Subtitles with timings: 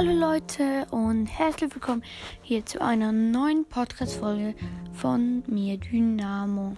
[0.00, 2.02] Hallo Leute und herzlich willkommen
[2.40, 4.54] hier zu einer neuen Podcast-Folge
[4.94, 6.74] von mir, Dynamo.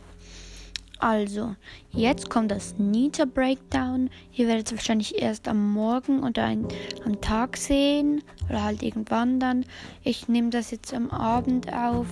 [0.99, 1.55] Also,
[1.93, 4.11] jetzt kommt das Nita Breakdown.
[4.33, 6.67] Ihr werdet es wahrscheinlich erst am Morgen oder ein,
[7.05, 9.67] am Tag sehen oder halt irgendwann dann.
[10.03, 12.09] Ich nehme das jetzt am Abend auf,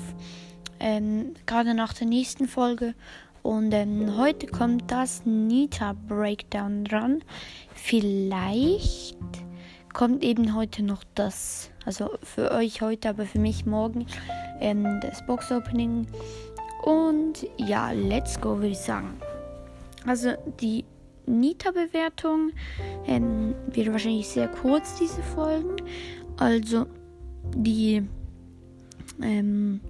[0.79, 2.95] ähm, gerade nach der nächsten Folge.
[3.43, 7.25] Und ähm, heute kommt das Nita Breakdown dran.
[7.75, 9.17] Vielleicht
[9.93, 14.07] kommt eben heute noch das, also für euch heute, aber für mich morgen,
[14.61, 16.07] ähm, das Box Opening.
[16.83, 19.21] Und ja, let's go, würde ich sagen.
[20.07, 20.85] Also die
[21.27, 22.53] Nita-Bewertung
[23.07, 25.77] ähm, wird wahrscheinlich sehr kurz, diese Folgen.
[26.39, 26.87] Also
[27.55, 28.03] die
[29.23, 29.81] ähm,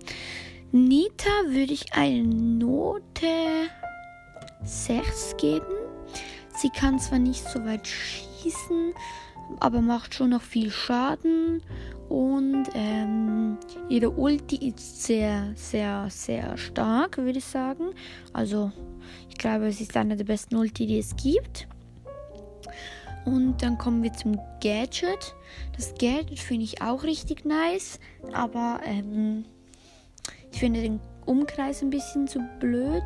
[0.73, 3.27] Nita würde ich eine Note
[4.63, 5.67] 6 geben.
[6.57, 8.93] Sie kann zwar nicht so weit schießen,
[9.59, 11.63] aber macht schon noch viel Schaden.
[12.09, 13.57] Und ähm,
[13.89, 17.91] ihre Ulti ist sehr, sehr, sehr stark, würde ich sagen.
[18.33, 18.73] Also,
[19.29, 21.69] ich glaube, es ist eine der besten Ulti, die es gibt.
[23.25, 25.35] Und dann kommen wir zum Gadget.
[25.77, 28.01] Das Gadget finde ich auch richtig nice,
[28.33, 29.45] aber ähm,
[30.53, 33.05] ich finde den Umkreis ein bisschen zu blöd.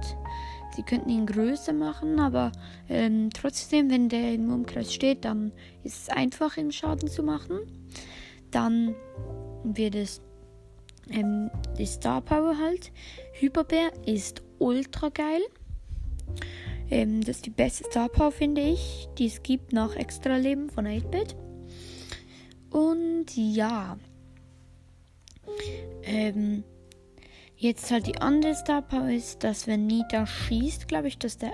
[0.75, 2.51] Sie könnten ihn größer machen, aber
[2.89, 5.53] ähm, trotzdem, wenn der im Umkreis steht, dann
[5.85, 7.61] ist es einfach, ihn Schaden zu machen.
[8.51, 8.95] Dann
[9.63, 10.21] wird es
[11.11, 12.91] ähm, die Star Power halt.
[13.35, 15.43] Hyperbär ist ultra geil.
[16.91, 20.71] Ähm, das ist die beste Star Power, finde ich, die es gibt nach Extra Leben
[20.71, 21.37] von 8-Bit.
[22.71, 23.97] Und ja.
[26.03, 26.65] Ähm,
[27.57, 31.53] Jetzt halt die andere Star Power ist, dass wenn Nita schießt, glaube ich, dass der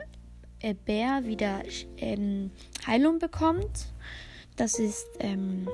[0.61, 1.63] äh, Bär wieder
[1.99, 2.51] ähm,
[2.87, 3.87] Heilung bekommt.
[4.57, 5.69] Das ist ähm,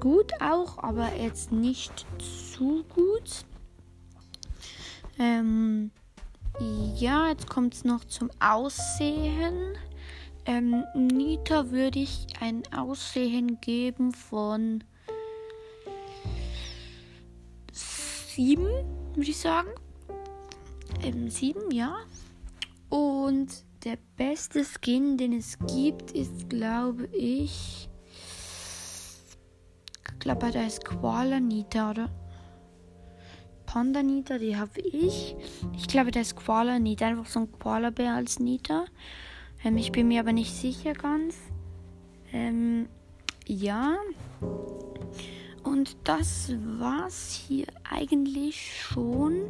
[0.00, 2.06] gut auch, aber jetzt nicht
[2.54, 3.44] zu gut.
[5.18, 5.90] Ähm,
[6.96, 9.76] ja, jetzt kommt es noch zum Aussehen.
[10.44, 14.82] Ähm, Nita würde ich ein Aussehen geben von
[17.72, 18.66] 7,
[19.16, 19.68] würde ich sagen.
[21.02, 21.96] Ähm, 7, ja.
[22.88, 23.48] Und
[23.84, 27.88] der beste Skin, den es gibt, ist, glaube ich.
[30.04, 32.08] Ich glaube, da ist Koala Nita, oder?
[33.66, 35.34] Panda Nita, die habe ich.
[35.74, 38.84] Ich glaube, da ist Koala Nita, einfach so ein Koala-Bär als Nita.
[39.64, 41.36] Ähm, ich bin mir aber nicht sicher ganz.
[42.32, 42.88] Ähm,
[43.46, 43.96] ja.
[45.82, 49.48] Und das war's hier eigentlich schon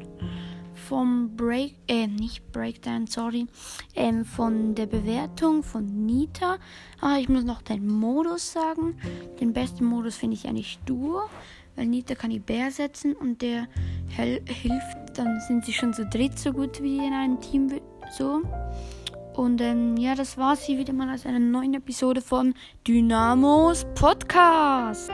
[0.88, 3.46] vom Break, äh, nicht Breakdown, sorry,
[3.94, 6.56] ähm, von der Bewertung von Nita.
[7.02, 8.96] Ah, ich muss noch den Modus sagen.
[9.40, 11.20] Den besten Modus finde ich eigentlich Duo,
[11.76, 13.68] weil Nita kann die Bär setzen und der
[14.08, 17.78] hilft, dann sind sie schon so dritt so gut wie in einem Team
[18.10, 18.40] so.
[19.34, 22.54] Und ähm, ja, das war's hier wieder mal aus einer neuen Episode von
[22.86, 25.10] Dynamos Podcast.